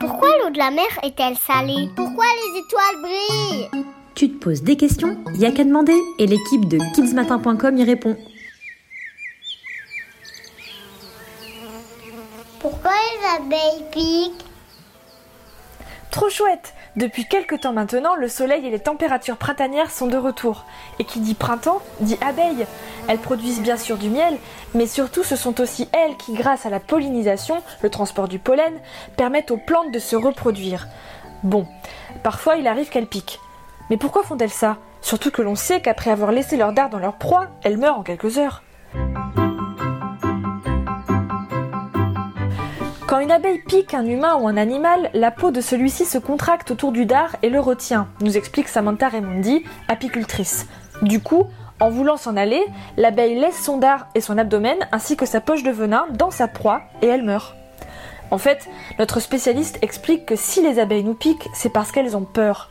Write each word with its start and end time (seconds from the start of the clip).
Pourquoi 0.00 0.28
l'eau 0.38 0.50
de 0.50 0.58
la 0.58 0.70
mer 0.70 0.86
est-elle 1.02 1.36
salée 1.36 1.88
Pourquoi 1.94 2.24
les 2.24 2.60
étoiles 2.60 3.02
brillent 3.02 3.84
Tu 4.14 4.30
te 4.30 4.44
poses 4.44 4.62
des 4.62 4.76
questions 4.76 5.16
Y 5.34 5.46
a 5.46 5.50
qu'à 5.52 5.64
demander 5.64 5.96
et 6.18 6.26
l'équipe 6.26 6.66
de 6.68 6.78
kidsmatin.com 6.94 7.76
y 7.76 7.84
répond. 7.84 8.16
Pourquoi 12.60 12.90
les 12.90 13.44
abeilles 13.44 13.84
piquent 13.92 14.44
Trop 16.10 16.30
chouette 16.30 16.72
Depuis 16.96 17.26
quelques 17.26 17.60
temps 17.60 17.74
maintenant, 17.74 18.16
le 18.16 18.26
soleil 18.26 18.66
et 18.66 18.70
les 18.70 18.78
températures 18.78 19.36
printanières 19.36 19.90
sont 19.90 20.06
de 20.06 20.16
retour. 20.16 20.64
Et 20.98 21.04
qui 21.04 21.20
dit 21.20 21.34
printemps, 21.34 21.82
dit 22.00 22.16
abeilles. 22.26 22.66
Elles 23.06 23.18
produisent 23.18 23.60
bien 23.60 23.76
sûr 23.76 23.98
du 23.98 24.08
miel, 24.08 24.38
mais 24.72 24.86
surtout 24.86 25.22
ce 25.22 25.36
sont 25.36 25.60
aussi 25.60 25.90
elles 25.92 26.16
qui, 26.16 26.32
grâce 26.32 26.64
à 26.64 26.70
la 26.70 26.80
pollinisation, 26.80 27.62
le 27.82 27.90
transport 27.90 28.28
du 28.28 28.38
pollen, 28.38 28.72
permettent 29.18 29.50
aux 29.50 29.58
plantes 29.58 29.92
de 29.92 29.98
se 29.98 30.16
reproduire. 30.16 30.88
Bon, 31.42 31.66
parfois 32.22 32.56
il 32.56 32.66
arrive 32.66 32.88
qu'elles 32.88 33.06
piquent. 33.06 33.40
Mais 33.90 33.98
pourquoi 33.98 34.22
font-elles 34.22 34.48
ça? 34.48 34.78
Surtout 35.02 35.30
que 35.30 35.42
l'on 35.42 35.54
sait 35.54 35.82
qu'après 35.82 36.10
avoir 36.10 36.32
laissé 36.32 36.56
leur 36.56 36.72
dard 36.72 36.88
dans 36.88 36.98
leur 36.98 37.16
proie, 37.16 37.48
elles 37.62 37.76
meurent 37.76 37.98
en 37.98 38.02
quelques 38.02 38.38
heures. 38.38 38.62
Quand 43.06 43.20
une 43.20 43.30
abeille 43.30 43.60
pique 43.60 43.94
un 43.94 44.04
humain 44.04 44.34
ou 44.34 44.48
un 44.48 44.56
animal, 44.56 45.10
la 45.14 45.30
peau 45.30 45.52
de 45.52 45.60
celui-ci 45.60 46.04
se 46.04 46.18
contracte 46.18 46.72
autour 46.72 46.90
du 46.90 47.06
dard 47.06 47.36
et 47.40 47.50
le 47.50 47.60
retient, 47.60 48.08
nous 48.20 48.36
explique 48.36 48.66
Samantha 48.66 49.08
Raimondi, 49.08 49.62
apicultrice. 49.86 50.66
Du 51.02 51.20
coup, 51.20 51.44
en 51.78 51.88
voulant 51.88 52.16
s'en 52.16 52.36
aller, 52.36 52.60
l'abeille 52.96 53.38
laisse 53.38 53.62
son 53.62 53.76
dard 53.76 54.08
et 54.16 54.20
son 54.20 54.36
abdomen 54.38 54.76
ainsi 54.90 55.16
que 55.16 55.24
sa 55.24 55.40
poche 55.40 55.62
de 55.62 55.70
venin 55.70 56.06
dans 56.10 56.32
sa 56.32 56.48
proie 56.48 56.80
et 57.00 57.06
elle 57.06 57.22
meurt. 57.22 57.54
En 58.32 58.38
fait, 58.38 58.68
notre 58.98 59.20
spécialiste 59.20 59.78
explique 59.82 60.26
que 60.26 60.34
si 60.34 60.60
les 60.60 60.80
abeilles 60.80 61.04
nous 61.04 61.14
piquent, 61.14 61.48
c'est 61.54 61.72
parce 61.72 61.92
qu'elles 61.92 62.16
ont 62.16 62.24
peur. 62.24 62.70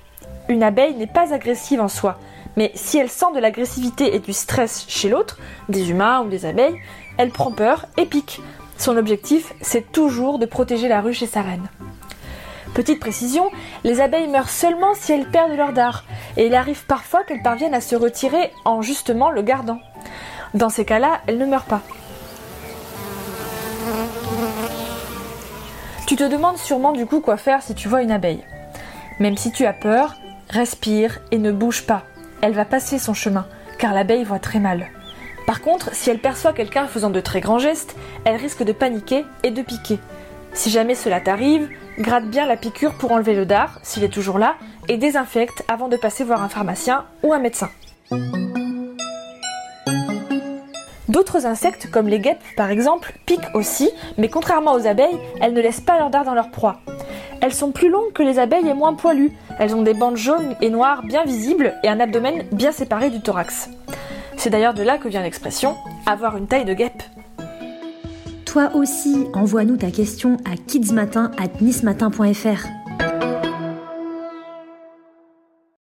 Une 0.49 0.63
abeille 0.63 0.95
n'est 0.95 1.08
pas 1.08 1.33
agressive 1.33 1.80
en 1.80 1.88
soi, 1.88 2.20
mais 2.58 2.73
si 2.75 2.97
elle 2.97 3.09
sent 3.09 3.31
de 3.33 3.39
l'agressivité 3.39 4.14
et 4.14 4.20
du 4.20 4.33
stress 4.33 4.83
chez 4.89 5.08
l'autre, 5.08 5.39
des 5.70 5.92
humains 5.92 6.23
ou 6.23 6.27
des 6.27 6.45
abeilles, 6.45 6.75
elle 7.17 7.31
prend 7.31 7.53
peur 7.53 7.86
et 7.95 8.05
pique. 8.05 8.42
Son 8.78 8.98
objectif, 8.98 9.54
c'est 9.62 9.92
toujours 9.92 10.40
de 10.40 10.45
protéger 10.45 10.88
la 10.88 11.02
ruche 11.02 11.23
et 11.23 11.28
sa 11.28 11.42
reine. 11.42 11.68
Petite 12.73 13.00
précision, 13.00 13.50
les 13.86 14.02
abeilles 14.02 14.28
meurent 14.28 14.50
seulement 14.50 14.94
si 14.95 15.14
elles 15.14 15.30
perdent 15.30 15.56
leur 15.56 15.72
dard, 15.72 16.04
et 16.36 16.48
il 16.48 16.56
arrive 16.56 16.86
parfois 16.86 17.23
qu'elles 17.23 17.42
parviennent 17.42 17.73
à 17.73 17.82
se 17.82 17.95
retirer 17.95 18.52
en 18.66 18.82
justement 18.82 19.32
le 19.32 19.42
gardant. 19.42 19.80
Dans 20.54 20.70
ces 20.70 20.84
cas-là, 20.84 21.22
elles 21.26 21.38
ne 21.38 21.45
meurent 21.45 21.66
pas. 21.66 21.82
Tu 26.06 26.16
te 26.16 26.23
demandes 26.23 26.58
sûrement 26.58 26.92
du 26.92 27.06
coup 27.06 27.22
quoi 27.22 27.38
faire 27.38 27.64
si 27.64 27.76
tu 27.76 27.88
vois 27.88 28.02
une 28.02 28.12
abeille. 28.12 28.44
Même 29.20 29.38
si 29.38 29.52
tu 29.52 29.66
as 29.66 29.73
peur, 29.73 30.16
respire 30.50 31.20
et 31.32 31.38
ne 31.38 31.52
bouge 31.52 31.86
pas. 31.86 32.04
Elle 32.42 32.54
va 32.54 32.66
passer 32.66 33.00
son 33.00 33.14
chemin, 33.14 33.48
car 33.80 33.94
l'abeille 33.94 34.23
voit 34.23 34.39
très 34.39 34.60
mal. 34.60 34.88
Par 35.46 35.62
contre, 35.62 35.94
si 35.94 36.10
elle 36.10 36.20
perçoit 36.20 36.54
quelqu'un 36.54 36.88
faisant 36.88 37.10
de 37.10 37.22
très 37.22 37.42
grands 37.42 37.60
gestes, 37.60 37.96
elle 38.26 38.36
risque 38.36 38.64
de 38.64 38.72
paniquer 38.72 39.26
et 39.44 39.52
de 39.52 39.62
piquer. 39.62 40.00
Si 40.54 40.70
jamais 40.70 40.96
cela 40.96 41.20
t'arrive, 41.20 41.70
gratte 42.00 42.26
bien 42.26 42.46
la 42.46 42.58
piqûre 42.58 42.94
pour 42.94 43.12
enlever 43.12 43.36
le 43.36 43.46
dard, 43.46 43.80
s'il 43.84 44.04
est 44.04 44.14
toujours 44.14 44.40
là, 44.40 44.56
et 44.88 44.98
désinfecte 44.98 45.64
avant 45.68 45.88
de 45.88 45.98
passer 45.98 46.23
voir 46.23 46.42
un 46.42 46.50
pharmacien 46.50 47.06
ou 47.23 47.34
un 47.34 47.40
médecin. 47.40 47.70
D'autres 51.10 51.46
insectes, 51.46 51.90
comme 51.92 52.08
les 52.08 52.20
guêpes 52.20 52.44
par 52.58 52.72
exemple, 52.72 53.14
piquent 53.26 53.54
aussi, 53.54 53.90
mais 54.18 54.30
contrairement 54.30 54.73
aux 54.73 54.88
abeilles, 54.88 55.20
elles 55.42 55.54
ne 55.54 55.62
laissent 55.62 55.80
pas 55.80 55.98
leur 55.98 56.10
dard 56.10 56.26
dans 56.26 56.34
leur 56.34 56.52
proie. 56.52 56.80
Elles 57.42 57.54
sont 57.54 57.72
plus 57.72 57.90
longues 57.90 58.12
que 58.14 58.23
les 58.23 58.40
abeilles 58.40 58.68
et 58.68 58.73
moins 58.73 58.96
poilues. 58.96 59.32
Elles 59.60 59.76
ont 59.76 59.84
des 59.84 59.94
bandes 59.94 60.18
jaunes 60.18 60.56
et 60.62 60.70
noires 60.70 61.04
bien 61.04 61.23
visibles 61.23 61.73
et 61.84 61.90
un 61.90 62.00
abdomen 62.00 62.44
bien 62.52 62.72
séparé 62.72 63.10
du 63.10 63.22
thorax. 63.22 63.70
C'est 64.46 64.52
d'ailleurs 64.52 64.76
de 64.76 64.84
là 64.84 65.00
que 65.00 65.08
vient 65.08 65.23
l'expression 65.23 65.76
avoir 66.06 66.38
une 66.38 66.45
taille 66.45 66.66
de 66.66 66.76
guêpe. 66.76 67.02
Toi 68.45 68.70
aussi, 68.76 69.26
envoie-nous 69.33 69.78
ta 69.78 69.89
question 69.89 70.38
à 70.45 70.56
kidsmatin@nismatin.fr. 70.56 72.85